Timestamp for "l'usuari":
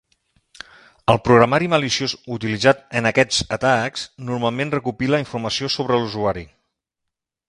6.01-6.45